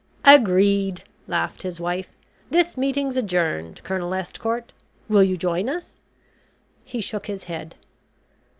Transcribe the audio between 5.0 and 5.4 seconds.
Will you